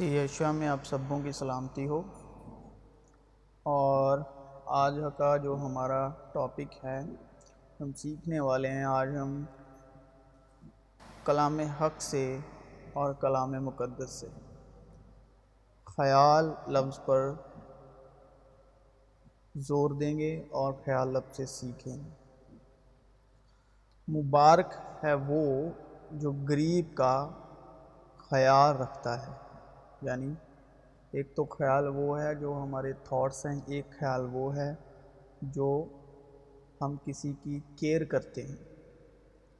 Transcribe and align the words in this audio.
Yeshua 0.00 0.52
میں 0.52 0.68
آپ 0.68 0.78
سبوں 0.84 1.20
کی 1.20 1.32
سلامتی 1.32 1.88
ہو۔ 1.88 2.02
اور 3.62 4.18
آج 4.66 4.94
کا 5.18 5.36
جو 5.36 5.56
ہمارا 5.56 6.08
ٹاپک 6.32 6.84
ہے، 6.84 7.00
ہم 7.80 7.92
سیکھنے 7.92 8.40
والے 8.40 8.70
ہیں۔ 8.70 8.84
آج 8.84 9.08
ہم 9.20 9.44
کلام 11.24 11.58
حق 11.58 12.02
سے 12.02 12.38
اور 12.92 13.14
کلام 13.14 13.50
مقدس 13.50 14.10
سے۔ 14.10 14.26
خیال 15.84 16.52
لفظ 16.66 17.00
پر 17.06 17.32
زور 19.54 19.90
دیں 19.90 20.18
گے 20.18 20.36
اور 20.50 20.72
خیال 20.84 21.08
لفظ 21.08 21.36
سے 21.36 21.46
سیکھیں۔ 21.46 21.96
گے 21.96 22.10
مبارک 24.08 24.74
ہے 25.04 25.14
وہ 25.14 25.70
جو 26.10 26.32
غریب 26.32 26.96
کا 26.96 27.28
خیال 28.30 28.76
رکھتا 28.76 29.26
ہے۔ 29.26 29.45
یعنی 30.06 30.34
ایک 31.10 31.36
تو 31.36 31.44
خیال 31.44 31.88
وہ 31.88 32.22
ہے 32.22 32.34
جو 32.34 32.60
ہمارے 32.62 32.92
تھاٹس 32.92 33.46
ہیں، 33.46 33.60
ایک 33.66 33.90
خیال 33.98 34.26
وہ 34.32 34.56
ہے 34.56 34.74
جو 35.42 35.84
ہم 36.80 36.96
کسی 37.04 37.32
کی 37.42 37.60
کیئر 37.76 38.04
کرتے 38.04 38.42
ہیں۔ 38.42 38.76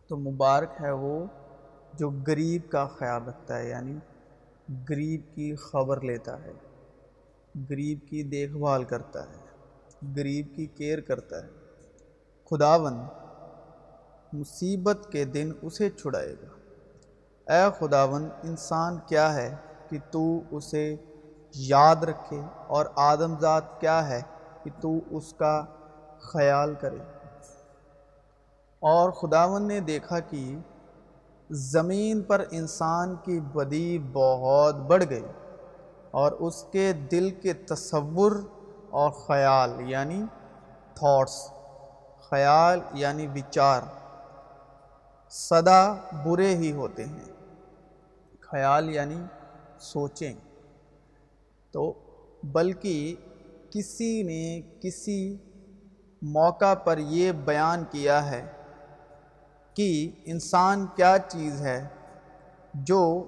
تو 0.09 0.17
مبارک 0.17 0.69
ہے 0.81 0.91
وہ 0.91 1.25
جو 1.95 2.11
غریب 2.27 2.71
کا 2.71 2.87
خیال 2.87 3.25
رکھتا 3.25 3.59
ہے 3.59 3.69
یعنی 3.69 3.99
غریب 4.89 5.21
کی 5.35 5.57
خبر 5.57 6.01
لیتا 6.01 6.43
ہے، 6.43 6.53
غریب 7.71 7.99
کی 8.09 8.23
دیکھ 8.23 8.53
بھال 8.53 8.85
کرتا 8.85 9.23
ہے، 9.23 9.39
غریب 10.17 10.47
کی 10.57 10.67
کیئر 10.67 11.01
کرتا 11.01 11.45
ہے۔ 11.45 11.49
خداون 12.51 12.95
مصیبت 14.33 15.09
کے 15.13 15.25
دن 15.25 15.53
اسے 15.63 15.91
چھڑائے 15.91 16.35
گا۔ 16.43 16.57
اے 17.53 17.71
خداون 17.79 18.29
انسان 18.43 18.99
کیا 19.07 19.35
ہے؟ 19.35 19.55
کہ 19.89 19.99
تو 20.11 20.41
اسے 20.51 20.97
یاد 21.55 21.97
رکھے 21.97 22.41
اور 22.67 22.87
آدم 22.97 23.39
ذات 23.41 23.81
کیا 23.81 24.09
ہے 24.09 24.23
کہ 24.65 24.71
تو 24.81 24.93
اس 25.11 25.33
کا 25.33 25.65
خیال 26.19 26.75
کرے۔ 26.75 26.99
اور 28.81 29.11
خداون 29.11 29.69
نے 29.69 29.81
دیکھا 29.81 30.21
کہ 30.21 30.57
زمین 31.51 32.23
پر 32.23 32.45
انسان 32.51 33.15
کی 33.23 33.41
بدی 33.41 33.99
بہت 34.13 34.75
بڑھ 34.75 35.05
گئی 35.11 35.25
اور 36.11 36.33
اس 36.33 36.65
کے 36.73 36.93
دل 36.93 37.31
کے 37.31 37.53
تصور 37.53 38.33
اور 38.91 39.11
خیال 39.11 39.73
یعنی 39.81 40.23
تھاٹس 40.95 41.51
خیال 42.31 42.81
یعنی 42.93 43.27
وچار 43.27 43.81
صدا 45.31 45.95
برے 46.25 46.57
ہی 46.57 46.73
ہوتے 46.73 47.05
ہیں۔ 47.05 47.25
خیال 48.41 48.91
یعنی 48.91 49.23
سوچیں۔ 49.79 50.35
تو 51.73 51.93
بلکہ 52.43 53.17
کسی 53.71 54.23
نے 54.23 54.61
کسی 54.81 55.37
موقع 56.23 56.75
پر 56.75 56.99
یہ 56.99 57.33
بیان 57.33 57.85
کیا 57.91 58.31
ہے 58.31 58.47
کہ 59.75 60.11
انسان 60.25 60.87
کیا 60.97 61.17
چیز 61.29 61.61
ہے 61.61 61.89
جو 62.75 63.25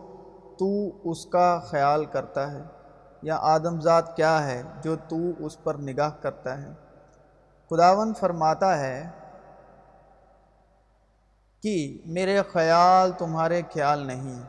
تو 0.59 0.91
اس 1.11 1.27
کا 1.27 1.61
خیال 1.61 2.05
کرتا 2.05 2.53
ہے، 2.53 2.63
یا 3.23 3.37
آدم 3.37 3.81
ذات 3.81 4.17
کیا 4.17 4.47
ہے 4.47 4.63
جو 4.83 4.97
تو 5.09 5.17
اس 5.39 5.63
پر 5.63 5.75
نگاہ 5.75 6.11
کرتا 6.11 6.63
ہے۔ 6.63 6.69
خداون 7.71 8.15
فرماتا 8.15 8.79
ہے 8.79 9.11
کہ 11.61 11.99
میرے 12.07 12.43
خیال 12.53 13.13
تمہارے 13.19 13.63
خیال 13.75 14.07
نہیں۔ 14.07 14.43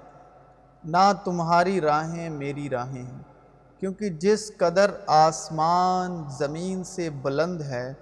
نہ 0.83 1.11
تمہاری 1.23 1.81
راہیں 1.81 2.29
میری 2.29 2.69
راہیں 2.69 3.03
ہیں، 3.03 3.23
کیونکہ 3.79 4.09
جس 4.09 4.51
قدر 4.57 4.91
آسمان 5.07 6.23
زمین 6.29 6.83
سے 6.83 7.09
بلند 7.09 7.61
ہے، 7.61 7.93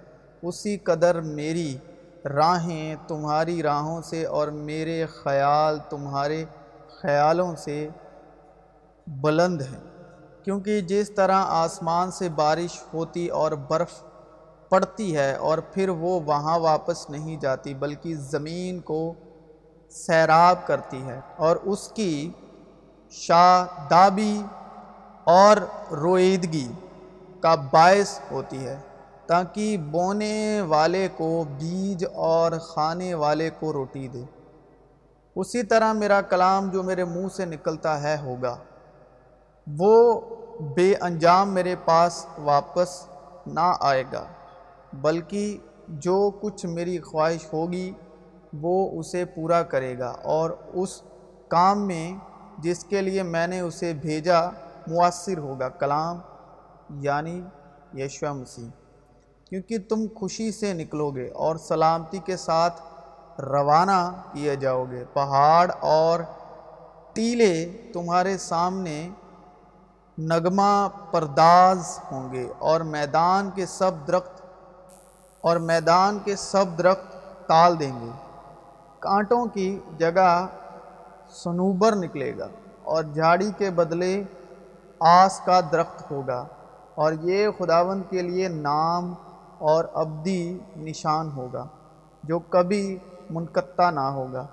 اسی 0.42 0.76
قدر 0.78 1.20
میری 1.20 1.76
راہیں 2.24 2.94
تمہاری 3.08 3.62
راہوں 3.62 4.02
سے 4.02 4.24
اور 4.24 4.48
میرے 4.48 5.06
خیال 5.06 5.78
تمہارے 5.90 6.44
خیالوں 7.02 7.56
سے 7.56 7.88
بلند 9.06 9.60
ہیں۔ 9.60 9.80
کیونکہ 10.44 10.80
جس 10.80 11.10
طرح 11.10 11.44
آسمان 11.48 12.10
سے 12.10 12.28
بارش 12.28 12.82
ہوتی 12.94 13.28
اور 13.28 13.52
برف 13.52 14.02
پڑتی 14.68 15.16
ہے 15.16 15.32
اور 15.34 15.58
پھر 15.58 15.88
وہ 15.88 16.20
وہاں 16.20 16.58
واپس 16.58 17.10
نہیں 17.10 17.36
جاتی، 17.36 17.74
بلکہ 17.74 18.14
زمین 18.14 18.80
کو 18.80 19.14
سیراب 19.90 20.66
کرتی 20.66 21.02
ہے 21.02 21.20
اور 21.36 21.56
اس 21.56 21.88
کی 21.88 22.30
شادابی 23.10 24.42
اور 25.24 25.56
رویدگی 25.90 26.68
کا 27.40 27.54
باعث 27.54 28.20
ہوتی 28.30 28.66
ہے 28.66 28.76
تاکہ 29.26 29.76
بونے 29.76 30.60
والے 30.60 31.08
کو 31.16 31.44
بیج 31.58 32.04
اور 32.14 32.52
کھانے 32.52 33.14
والے 33.14 33.50
کو 33.60 33.72
روٹی 33.72 34.08
دے۔ 34.08 34.22
اسی 35.36 35.62
طرح 35.62 35.92
میرا 35.92 36.20
کلام 36.20 36.70
جو 36.70 36.82
میرے 36.82 37.04
منہ 37.04 37.28
سے 37.36 37.44
نکلتا 37.44 38.02
ہے 38.02 38.16
ہوگا۔ 38.22 38.56
وہ 39.78 40.20
بے 40.76 40.94
انجام 41.00 41.54
میرے 41.54 41.74
پاس 41.84 42.26
واپس 42.38 43.08
نہ 43.46 43.74
آئے 43.80 44.04
گا، 44.12 44.24
بلکہ 44.92 45.58
جو 45.88 46.30
کچھ 46.40 46.66
میری 46.66 46.98
خواہش 46.98 47.52
ہوگی 47.52 47.92
وہ 48.52 49.00
اسے 49.00 49.24
پورا 49.24 49.62
کرے 49.62 49.98
گا 49.98 50.16
اور 50.24 50.50
اس 50.72 51.02
کام 51.48 51.86
میں 51.86 52.27
جس 52.58 52.84
کے 52.84 53.02
لیے 53.02 53.22
میں 53.22 53.46
نے 53.46 53.60
اسے 53.60 53.92
بھیجا 53.92 54.40
مؤثر 54.86 55.38
ہوگا، 55.38 55.68
کلام 55.68 56.20
یعنی 56.90 57.42
یشوہ 57.94 58.32
مسیح۔ 58.32 58.68
کیونکہ 59.44 59.76
تم 59.88 60.06
خوشی 60.16 60.52
سے 60.52 60.72
نکلو 60.72 61.10
گے 61.10 61.30
اور 61.30 61.56
سلامتی 61.56 62.18
کے 62.18 62.36
ساتھ 62.36 62.82
روانہ 63.40 64.22
کیے 64.32 64.56
جاؤ 64.56 64.84
گے 64.90 65.04
پہاڑ 65.12 65.70
اور 65.80 66.20
ٹیلے 67.12 67.82
تمہارے 67.92 68.38
سامنے 68.38 69.08
نغمہ 70.18 70.88
پرداز 71.10 71.98
ہوں 72.12 72.32
گے 72.32 72.48
اور 72.58 72.80
میدان 72.80 73.50
کے 73.54 73.66
سب 73.66 73.90
درخت 74.06 74.42
اور 75.40 75.56
میدان 75.56 76.18
کے 76.24 76.36
سب 76.36 76.64
درخت 76.78 77.12
تال 77.48 77.80
دیں 77.80 78.00
گے۔ 78.00 78.10
کانٹوں 78.98 79.46
کی 79.46 79.78
جگہ 79.98 80.46
سنوبر 81.30 81.96
نکلے 81.96 82.38
گا 82.38 82.48
اور 82.82 83.02
جھاڑی 83.02 83.50
کے 83.58 83.70
بدلے 83.70 84.22
آس 85.00 85.40
کا 85.40 85.60
درخت 85.72 86.10
ہوگا 86.10 86.46
اور 86.94 87.12
یہ 87.12 87.48
خداون 87.58 88.02
کے 88.10 88.22
لیے 88.22 88.48
نام 88.48 89.14
اور 89.58 89.84
ابدی 89.94 90.58
نشان 90.76 91.30
ہوگا 91.32 91.66
جو 92.22 92.38
کبھی 92.38 92.98
منقطع 93.30 93.90
نہ 93.90 94.00
ہوگا۔ 94.00 94.46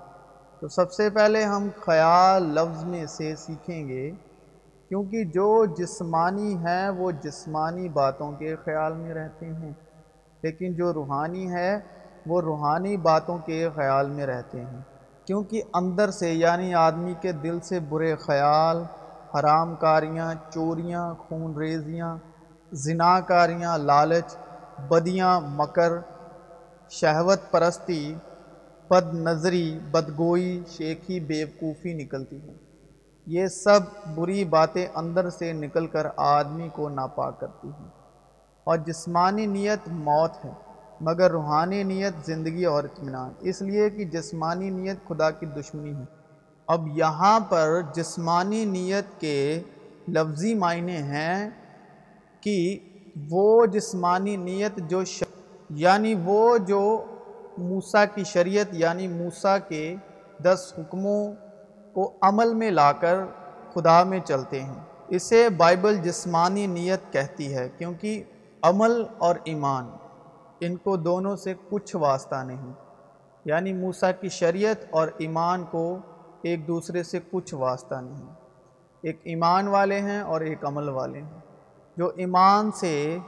تو 0.60 0.68
سب 0.68 0.92
سے 0.92 1.10
پہلے 1.10 1.44
ہم 1.44 1.68
خیال 1.80 2.42
لفظ 2.42 2.84
میں 2.84 3.06
سے 3.06 3.36
سیکھیں 3.36 3.88
گے، 3.88 4.10
کیونکہ 4.88 5.24
جو 5.24 5.64
جسمانی 5.64 6.56
ہیں 6.56 6.88
وہ 6.88 7.10
جسمانی 7.10 7.88
باتوں 7.88 8.32
کے 8.32 8.56
خیال 8.64 8.92
میں 8.92 9.14
رہتے 9.14 9.46
ہیں، 9.46 9.72
لیکن 10.42 10.74
جو 10.74 10.92
روحانی 10.92 11.50
ہے 11.50 11.78
وہ 12.26 12.40
روحانی 12.40 12.96
باتوں 12.96 13.38
کے 13.38 13.68
خیال 13.74 14.10
میں 14.10 14.26
رہتے 14.26 14.60
ہیں۔ 14.60 14.80
کیونکہ 15.26 15.62
اندر 15.74 16.10
سے 16.10 16.32
یعنی 16.32 16.74
آدمی 16.74 17.14
کے 17.20 17.32
دل 17.32 17.60
سے 17.60 17.80
برے 17.80 18.16
خیال، 18.16 18.82
حرام 19.34 19.74
کاریاں، 19.74 20.34
چوریاں، 20.50 21.14
خون 21.14 21.58
ریزیاں، 21.58 22.16
زنا 22.72 23.20
کاریاں، 23.20 23.78
لالچ، 23.78 24.36
بدیاں، 24.88 25.40
مکر، 25.40 25.92
شہوت 26.90 27.40
پرستی، 27.50 28.14
بد 28.90 29.14
نظری، 29.14 29.78
بدگوئی، 29.90 30.62
شیخی، 30.68 31.20
بیوقوفی 31.20 31.92
نکلتی 31.92 32.40
ہیں۔ 32.40 32.54
یہ 33.26 33.46
سب 33.46 33.80
بری 34.14 34.44
باتیں 34.44 34.86
اندر 34.94 35.30
سے 35.30 35.52
نکل 35.52 35.86
کر 35.86 36.06
آدمی 36.16 36.68
کو 36.72 36.88
ناپاک 36.88 37.40
کرتی 37.40 37.68
ہیں۔ 37.68 37.88
اور 38.64 38.76
جسمانی 38.76 39.46
نیت 39.46 39.88
موت 39.88 40.44
ہے۔ 40.44 40.65
مگر 41.00 41.30
روحانی 41.30 41.82
نیت 41.82 42.26
زندگی 42.26 42.64
اور 42.64 42.84
اطمینان۔ 42.84 43.30
اس 43.40 43.62
لیے 43.62 43.90
کہ 43.90 44.04
جسمانی 44.04 44.70
نیت 44.70 44.96
خدا 45.08 45.30
کی 45.30 45.46
دشمنی 45.46 45.94
ہے۔ 45.94 46.04
اب 46.66 46.88
یہاں 46.88 47.40
پر 47.40 47.80
جسمانی 47.94 48.64
نیت 48.64 49.20
کے 49.20 49.60
لفظی 50.08 50.54
معنی 50.54 50.96
ہیں 50.96 51.50
کہ 52.40 52.78
وہ 53.30 53.66
جسمانی 53.66 54.36
نیت 54.36 54.76
جو 54.76 55.04
ش... 55.04 55.24
یعنی 55.70 56.14
وہ 56.24 56.58
جو 56.58 57.04
موسیٰ 57.58 58.04
کی 58.14 58.24
شریعت 58.24 58.66
یعنی 58.72 59.08
موسیٰ 59.08 59.58
کے 59.68 59.96
دس 60.42 60.72
حکموں 60.78 61.32
کو 61.92 62.12
عمل 62.22 62.54
میں 62.54 62.70
لا 62.70 62.92
کر 62.92 63.18
خدا 63.74 64.02
میں 64.04 64.20
چلتے 64.24 64.62
ہیں۔ 64.62 64.74
اسے 65.08 65.48
بائبل 65.48 65.96
جسمانی 65.96 66.66
نیت 66.66 67.12
کہتی 67.12 67.54
ہے 67.54 67.68
کیونکہ 67.78 68.22
عمل 68.62 69.02
اور 69.18 69.36
ایمان۔ 69.44 69.84
ان 70.60 70.76
کو 70.76 70.96
دونوں 70.96 71.36
سے 71.36 71.54
کچھ 71.70 71.96
واسطہ 71.96 72.44
نہیں۔ 72.44 72.72
یعنی 73.44 73.72
موسیٰ 73.72 74.10
کی 74.20 74.28
شریعت 74.28 74.76
اور 74.90 75.08
ایمان 75.18 75.64
کو 75.64 75.98
ایک 76.42 76.66
دوسرے 76.66 77.02
سے 77.02 77.18
کچھ 77.30 77.54
واسطہ 77.54 77.94
نہیں۔ 77.94 78.26
ایک 79.02 79.20
ایمان 79.24 79.68
والے 79.68 80.00
ہیں 80.00 80.20
اور 80.20 80.40
ایک 80.40 80.64
عمل 80.64 80.88
والے 80.88 81.20
ہیں۔ 81.20 81.38
جو 81.96 82.12
ایمان 82.16 82.70
سے 82.70 83.18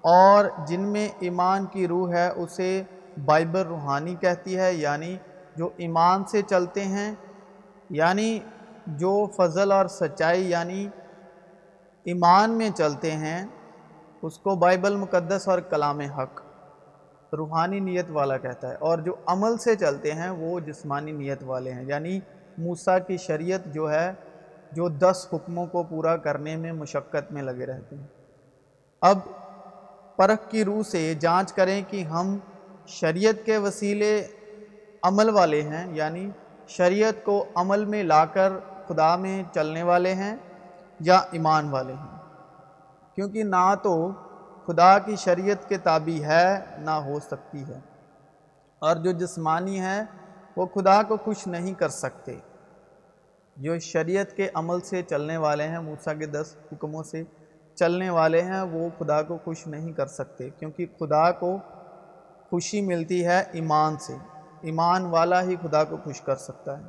اور 0.00 0.44
جن 0.66 0.80
میں 0.80 1.08
ایمان 1.18 1.66
کی 1.66 1.88
روح 1.88 2.12
ہے، 2.12 2.28
اسے 2.28 2.82
بائبل 3.24 3.60
روحانی 3.60 4.14
کہتی 4.14 4.58
ہے۔ 4.58 4.74
یعنی 4.74 5.16
جو 5.56 5.68
ایمان 5.76 6.24
سے 6.24 6.42
چلتے 6.42 6.84
ہیں 6.84 7.14
یعنی 7.90 8.38
جو 8.86 9.26
فضل 9.26 9.72
اور 9.72 9.86
سچائی 9.86 10.50
یعنی 10.50 10.88
ایمان 12.04 12.50
میں 12.50 12.70
چلتے 12.70 13.12
ہیں 13.12 13.46
اس 14.22 14.38
کو 14.38 14.54
بائبل 14.56 14.96
مقدس 14.96 15.48
اور 15.48 15.58
کلام 15.58 16.00
حق، 16.00 16.42
روحانی 17.32 17.80
نیت 17.80 18.06
والا 18.10 18.36
کہتا 18.36 18.68
ہے۔ 18.68 18.74
اور 18.74 18.98
جو 18.98 19.14
عمل 19.26 19.58
سے 19.58 19.76
چلتے 19.76 20.12
ہیں، 20.12 20.30
وہ 20.30 20.60
جسمانی 20.60 21.12
نیت 21.12 21.42
والے 21.42 21.72
ہیں۔ 21.72 21.84
یعنی 21.84 22.20
موسیٰ 22.58 22.98
کی 23.06 23.16
شریعت 23.16 23.60
جو 23.66 23.90
ہے، 23.90 24.12
جو 24.72 24.88
دس 24.88 25.28
حکموں 25.32 25.66
کو 25.66 25.82
پورا 25.82 26.16
کرنے 26.16 26.56
میں 26.56 26.72
مشقت 26.72 27.32
میں 27.32 27.42
لگے 27.42 27.66
رہتے 27.66 27.96
ہیں۔ 27.96 28.06
اب 29.00 29.18
پرکھ 30.16 30.50
کی 30.50 30.64
روح 30.64 30.82
سے 30.82 31.14
جانچ 31.14 31.52
کریں 31.52 31.82
کہ 31.88 32.02
ہم 32.02 32.38
شریعت 32.86 33.46
کے 33.46 33.58
وسیلے 33.58 34.26
عمل 35.02 35.30
والے 35.30 35.62
ہیں 35.62 35.94
یعنی 35.94 36.30
شریعت 36.68 37.24
کو 37.24 37.44
عمل 37.54 37.84
میں 37.84 38.02
لا 38.02 38.24
کر 38.24 38.52
خدا 38.88 39.16
میں 39.16 39.42
چلنے 39.54 39.82
والے 39.82 40.14
ہیں 40.14 40.36
یا 41.00 41.20
ایمان 41.32 41.68
والے 41.68 41.92
ہیں۔ 41.92 42.11
کیونکہ 43.14 43.44
نہ 43.44 43.74
تو 43.82 44.12
خدا 44.66 44.98
کی 44.98 45.16
شریعت 45.16 45.68
کے 45.68 45.78
تابع 45.78 46.24
ہے، 46.24 46.58
نہ 46.78 46.90
ہو 46.90 47.20
سکتی 47.20 47.62
ہے۔ 47.62 47.80
اور 48.78 48.96
جو 48.96 49.12
جسمانی 49.12 49.80
ہے 49.80 50.02
وہ 50.56 50.66
خدا 50.66 51.02
کو 51.02 51.16
خوش 51.16 51.46
نہیں 51.46 51.74
کر 51.74 51.88
سکتے۔ 51.88 52.38
جو 53.56 53.78
شریعت 53.78 54.36
کے 54.36 54.48
عمل 54.54 54.80
سے 54.80 55.02
چلنے 55.02 55.36
والے 55.36 55.68
ہیں، 55.68 55.78
موسیٰ 55.78 56.18
کے 56.18 56.26
دس 56.26 56.56
حکموں 56.72 57.02
سے 57.02 57.24
چلنے 57.74 58.10
والے 58.10 58.42
ہیں، 58.42 58.62
وہ 58.62 58.88
خدا 58.98 59.22
کو 59.22 59.38
خوش 59.44 59.66
نہیں 59.66 59.92
کر 59.92 60.06
سکتے۔ 60.06 60.50
کیونکہ 60.50 60.86
خدا 61.00 61.32
کو 61.32 61.58
خوشی 62.50 62.80
ملتی 62.80 63.26
ہے 63.26 63.44
ایمان 63.52 63.96
سے۔ 63.96 64.16
ایمان 64.60 65.06
والا 65.06 65.42
ہی 65.42 65.56
خدا 65.62 65.84
کو 65.84 65.96
خوش 66.04 66.20
کر 66.20 66.36
سکتا 66.36 66.78
ہے۔ 66.78 66.84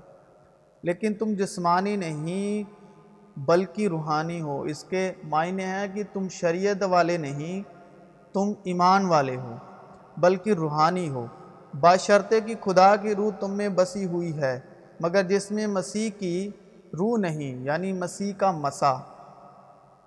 لیکن 0.84 1.14
تم 1.14 1.34
جسمانی 1.34 1.96
نہیں 1.96 2.83
بلکہ 3.38 3.88
روحانی 3.88 4.42
ہو۔ 4.42 4.62
اس 4.62 4.84
کے 4.84 5.12
معنی 5.24 5.64
ہے 5.64 5.88
کہ 5.94 6.04
تم 6.14 6.28
شریعت 6.30 6.84
والے 6.84 7.18
نہیں، 7.18 7.62
تم 8.34 8.52
ایمان 8.64 9.06
والے 9.06 9.36
ہو، 9.36 9.56
بلکہ 10.18 10.54
روحانی 10.54 11.10
ہو۔ 11.10 11.26
باشرتے 11.80 12.42
کہ 12.42 12.56
خدا 12.62 12.96
کی 12.96 13.16
روح 13.16 13.32
تم 13.40 13.52
میں 13.52 13.70
بسی 13.70 14.06
ہوئی 14.06 14.38
ہے، 14.38 14.60
مگر 15.00 15.24
جس 15.24 15.52
میں 15.52 15.68
مسیح 15.68 16.10
کی 16.20 16.50
روح 16.94 17.18
نہیں 17.18 17.64
یعنی 17.64 17.94
مسیح 17.94 18.34
کا 18.38 18.52
مسا 18.52 18.94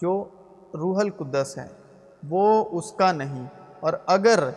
جو 0.03 0.25
روح 0.75 1.01
القدس 1.01 1.59
ہے، 1.59 1.69
وہ 2.29 2.65
اس 2.73 2.93
کا 2.93 3.13
نہیں۔ 3.13 3.47
اور 3.81 3.93
اگر 4.07 4.51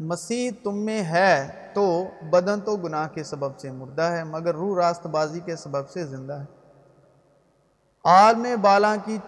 مسیح 0.00 0.50
تم 0.62 0.78
میں 0.78 1.02
ہے 1.02 1.48
تو 1.74 2.04
بدن 2.30 2.60
تو 2.60 2.76
گناہ 2.76 3.08
کے 3.08 3.22
سبب 3.22 3.58
سے 3.58 3.70
مردہ 3.70 4.02
ہے، 4.02 4.24
مگر 4.24 4.54
روح 4.54 4.78
راست 4.78 5.06
بازی 5.06 5.40
کے 5.44 5.56
سبب 5.56 5.88
سے 5.88 6.06
زندہ 6.06 6.32
ہے۔ 6.32 6.65
عالم 8.06 8.46
بالا 8.60 8.96
کی 9.04 9.18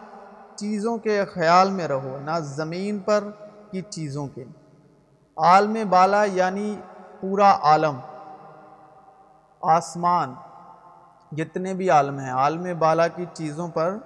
چیزوں 0.54 0.98
کے 0.98 1.24
خیال 1.24 1.70
میں 1.70 1.88
رہو، 1.88 2.18
نہ 2.18 2.30
زمین 2.40 2.98
پر 2.98 3.24
کی 3.70 3.80
چیزوں 3.80 4.28
کے۔ 4.28 4.44
عالم 5.36 5.76
بالا 5.90 6.24
یعنی 6.24 6.80
پورا 7.20 7.58
عالم، 7.62 8.00
آسمان، 9.62 10.34
جتنے 11.32 11.74
بھی 11.74 11.90
عالم 11.90 12.18
ہیں۔ 12.18 12.32
عالم 12.32 12.78
بالا 12.78 13.08
کی 13.08 13.24
چیزوں 13.34 13.68
پر 13.68 13.96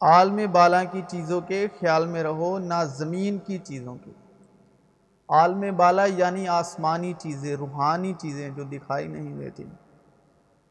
عالم 0.00 0.40
بالا 0.52 0.84
کی 0.84 1.02
چیزوں 1.08 1.40
کے 1.40 1.66
خیال 1.80 2.06
میں 2.06 2.22
رہو، 2.22 2.58
نہ 2.58 2.84
زمین 2.84 3.38
کی 3.38 3.58
چیزوں 3.58 3.96
کے۔ 4.04 4.10
عالم 5.28 5.76
بالا 5.76 6.04
یعنی 6.04 6.48
آسمانی 6.48 7.12
چیزیں، 7.18 7.56
روحانی 7.56 8.14
چیزیں 8.14 8.50
جو 8.50 8.64
دکھائی 8.64 9.06
نہیں 9.06 9.38
دیتی۔ 9.38 9.64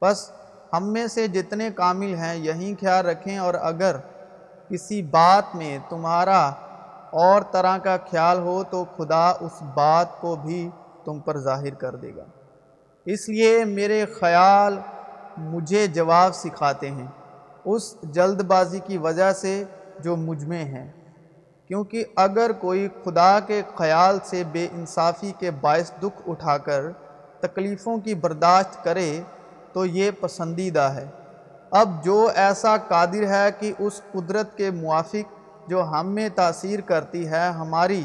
بس 0.02 0.32
ہم 0.78 0.94
میں 0.94 1.08
سے 1.08 1.28
جتنے 1.28 1.70
کامل 1.76 2.16
ہیں، 2.16 2.36
یہی 2.36 2.76
خیال 2.80 3.06
رکھیں 3.06 3.38
اور 3.38 3.54
اگر 3.54 3.96
کسی 4.70 5.02
بات 5.02 5.56
میں 5.56 5.80
تمہارا 5.90 6.52
اور 7.10 7.42
طرح 7.52 7.78
کا 7.78 7.98
خیال 8.12 8.40
ہو 8.40 8.64
تو 8.64 8.86
خدا 8.98 9.30
اس 9.30 9.62
بات 9.62 10.22
کو 10.22 10.36
بھی 10.36 10.70
تم 11.06 11.20
پر 11.20 11.38
ظاہر 11.38 11.74
کر 11.74 11.96
دے 11.96 12.16
گا۔ 12.16 12.26
اس 13.06 13.30
لیے 13.30 13.66
میرے 13.66 14.06
خیال 14.06 14.78
مجھے 15.38 15.88
جواب 15.88 16.36
سکھاتے 16.36 16.92
ہیں۔ 16.92 17.08
اس 17.66 18.02
جلد 18.02 18.42
بازی 18.42 18.80
کی 18.80 18.98
وجہ 18.98 19.34
سے 19.34 19.64
جو 20.00 20.16
مجھ 20.16 20.46
میں 20.46 20.66
ہیں۔ 20.66 20.92
کیونکہ 21.68 22.06
اگر 22.16 22.52
کوئی 22.52 22.88
خدا 23.06 23.40
کے 23.40 23.62
خیال 23.76 24.20
سے 24.24 24.44
بے 24.52 24.68
انصافی 24.72 25.32
کے 25.40 25.52
باعث 25.52 25.92
دکھ 25.92 26.22
اٹھا 26.28 26.58
کر 26.58 26.82
تکلیفوں 27.40 27.98
کی 27.98 28.16
برداشت 28.16 28.84
کرے 28.84 29.22
تو 29.76 29.86
یہ 29.86 30.12
پسندیدہ 30.20 30.80
ہے۔ 30.80 31.08
اب 31.72 32.04
جو 32.04 32.30
ایسا 32.36 32.78
قادر 32.78 33.28
ہے 33.28 33.50
کہ 33.60 33.74
اس 33.80 34.02
قدرت 34.12 34.58
کے 34.58 34.72
موافق 34.72 35.34
جو 35.68 35.84
ہم 35.84 36.08
میں 36.08 36.30
تاثیر 36.36 36.82
کرتی 36.82 37.28
ہے، 37.28 37.48
ہماری 37.48 38.04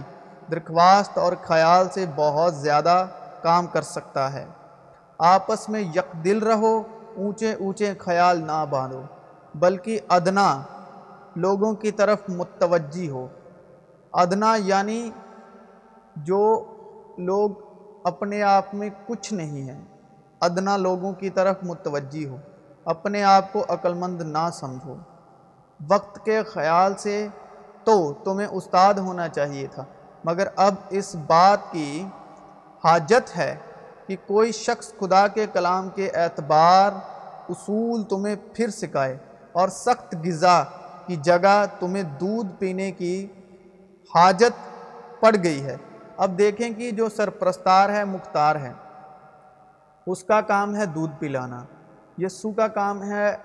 درخواست 0.50 1.18
اور 1.18 1.32
خیال 1.42 1.88
سے 1.88 2.04
بہت 2.16 2.54
زیادہ 2.54 3.06
کام 3.42 3.66
کر 3.66 3.82
سکتا 3.82 4.32
ہے۔ 4.32 4.46
آپس 5.18 5.68
میں 5.68 5.80
یک 5.80 6.24
دل 6.24 6.38
رہو، 6.38 6.82
اونچے 7.16 7.52
اونچے 7.52 7.94
خیال 7.98 8.38
نہ 8.46 8.64
باندھو، 8.70 9.02
بلکہ 9.54 10.00
ادنا 10.08 10.62
لوگوں 11.36 11.74
کی 11.74 11.90
طرف 11.90 12.18
متوجہ 12.28 13.10
ہو۔ 13.10 13.26
ادنا 14.12 14.56
یعنی 14.58 15.10
جو 16.16 16.64
لوگ 17.18 17.50
اپنے 18.04 18.42
آپ 18.42 18.64
میں 18.72 18.90
کچھ 19.06 19.32
نہیں 19.32 19.70
ہیں۔ 19.70 19.89
ادنا 20.40 20.76
لوگوں 20.76 21.12
کی 21.12 21.30
طرف 21.30 21.56
متوجہ 21.62 22.26
ہو، 22.28 22.36
اپنے 22.84 23.22
آپ 23.22 23.52
کو 23.52 23.64
عقلمند 23.68 24.20
نہ 24.20 24.48
سمجھو۔ 24.52 24.94
وقت 25.80 26.24
کے 26.24 26.42
خیال 26.42 26.94
سے 26.98 27.26
تو 27.84 28.12
تمہیں 28.24 28.46
استاد 28.46 28.94
ہونا 28.94 29.28
چاہیے 29.28 29.66
تھا، 29.66 29.84
مگر 30.24 30.48
اب 30.56 30.74
اس 30.90 31.14
بات 31.26 31.72
کی 31.72 32.04
حاجت 32.84 33.36
ہے 33.36 33.54
کہ 34.06 34.16
کوئی 34.26 34.52
شخص 34.52 34.92
خدا 35.00 35.26
کے 35.28 35.46
کلام 35.52 35.88
کے 35.88 36.10
اعتبار 36.10 36.92
اصول 37.48 38.02
تمہیں 38.02 38.36
پھر 38.54 38.70
سکھائے 38.70 39.16
اور 39.52 39.68
سخت 39.68 40.14
غذا 40.24 40.62
کی 41.06 41.16
جگہ 41.16 41.64
تمہیں 41.80 42.02
دودھ 42.02 42.48
پینے 42.58 42.90
کی 42.92 43.26
حاجت 44.14 45.20
پڑ 45.20 45.36
گئی 45.44 45.62
ہے۔ 45.64 45.76
اب 46.16 46.38
دیکھیں 46.38 46.70
کہ 46.70 46.90
جو 46.90 47.08
سرپرستار 47.08 47.90
ہے 47.90 48.04
مختار 48.04 48.56
ہے 48.56 48.72
اس 50.10 50.24
کا 50.24 50.40
کام 50.40 50.74
ہے 50.76 50.86
دودھ 50.86 51.12
پلانا، 51.18 51.64
یسو 52.18 52.52
کا 52.52 52.66
کام 52.68 53.02
ہے 53.02 53.36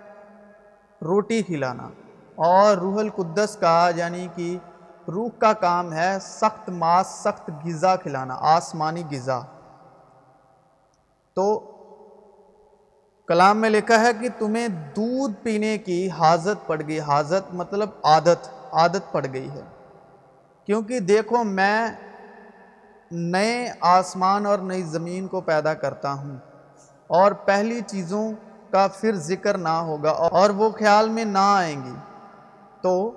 روٹی 1.01 1.41
کھلانا، 1.43 1.89
اور 2.35 2.77
روح 2.77 2.99
القدس 2.99 3.57
کا 3.59 3.89
یعنی 3.95 4.27
کہ 4.35 4.57
روح 5.07 5.29
کا 5.37 5.53
کام 5.53 5.93
ہے 5.93 6.17
سخت 6.21 6.69
ماس، 6.69 7.07
سخت 7.07 7.49
غذا 7.65 7.95
کھلانا، 7.95 8.35
آسمانی 8.39 9.03
غذا۔ 9.11 9.39
تو 11.33 11.45
کلام 13.27 13.57
میں 13.57 13.69
لکھا 13.69 13.99
ہے 14.01 14.11
کہ 14.21 14.29
تمہیں 14.37 14.67
دودھ 14.67 15.33
پینے 15.43 15.77
کی 15.77 16.09
حاجت 16.09 16.67
پڑ 16.67 16.81
گئی، 16.87 16.99
حاجت 16.99 17.53
مطلب 17.53 17.89
عادت 18.03 18.49
عادت 18.71 19.11
پڑ 19.11 19.25
گئی 19.33 19.49
ہے۔ 19.49 19.61
کیونکہ 20.65 20.99
دیکھو، 20.99 21.43
میں 21.43 21.87
نئے 23.11 23.71
آسمان 23.81 24.45
اور 24.45 24.59
نئی 24.59 24.83
زمین 24.83 25.27
کو 25.27 25.41
پیدا 25.41 25.73
کرتا 25.73 26.13
ہوں۔ 26.13 26.37
اور 27.07 27.31
پہلی 27.31 27.81
چیزوں 27.87 28.31
کا 28.71 28.87
پھر 28.87 29.15
ذکر 29.15 29.57
نہ 29.57 29.69
ہوگا 29.69 30.09
اور 30.09 30.49
وہ 30.49 30.69
خیال 30.69 31.09
میں 31.09 31.25
نہ 31.25 31.37
آئیں 31.41 31.83
گی۔ 31.83 31.93
تو 32.81 33.11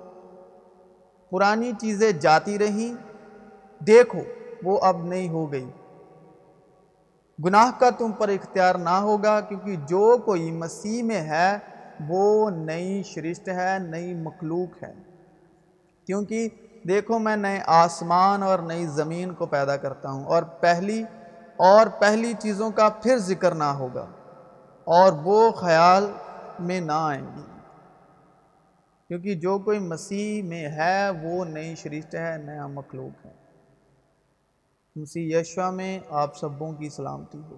پرانی 1.29 1.71
چیزیں 1.79 2.11
جاتی 2.11 2.59
رہیں۔ 2.59 2.95
دیکھو، 3.83 4.19
وہ 4.63 4.79
اب 4.81 5.03
نہیں 5.03 5.29
ہو 5.29 5.51
گئی۔ 5.51 5.71
گناہ 7.45 7.71
کا 7.79 7.89
تم 7.89 8.11
پر 8.11 8.29
اختیار 8.29 8.75
نہ 8.75 8.89
ہوگا 8.89 9.39
کیونکہ 9.39 9.75
جو 9.75 10.17
کوئی 10.25 10.51
مسیح 10.51 11.03
میں 11.03 11.21
ہے، 11.21 11.57
وہ 12.07 12.49
نئی 12.49 13.03
شرشت 13.03 13.49
ہے، 13.49 13.77
نئی 13.79 14.13
مخلوق 14.13 14.83
ہے۔ 14.83 14.93
کیونکہ 16.05 16.49
دیکھو، 16.87 17.19
میں 17.19 17.35
نئے 17.35 17.59
آسمان 17.67 18.43
اور 18.43 18.59
نئی 18.59 18.85
زمین 18.85 19.33
کو 19.33 19.45
پیدا 19.45 19.77
کرتا 19.77 20.09
ہوں 20.09 20.25
اور 20.25 20.43
پہلی 20.43 21.03
اور 21.59 21.87
پہلی 21.99 22.33
چیزوں 22.39 22.71
کا 22.71 22.89
پھر 22.89 23.17
ذکر 23.17 23.55
نہ 23.55 23.63
ہوگا 23.63 24.05
اور 24.83 25.13
وہ 25.13 25.51
خیال 25.51 26.11
میں 26.59 26.81
نہ 26.81 26.91
آئیں 26.91 27.27
گی۔ 27.37 27.41
کیونکہ 29.07 29.35
جو 29.35 29.59
کوئی 29.59 29.79
مسیح 29.79 30.43
میں 30.43 30.67
ہے 30.67 31.09
وہ 31.09 31.45
نئی 31.45 31.75
شریشت 31.75 32.15
ہے، 32.15 32.37
نیا 32.37 32.67
مخلوق 32.67 33.25
ہے۔ 33.25 33.33
مسیح 34.95 35.39
یشوا 35.39 35.69
میں 35.69 35.99
آپ 36.09 36.37
سبوں 36.37 36.73
کی 36.73 36.89
سلامتی 36.89 37.41
ہو۔ 37.51 37.57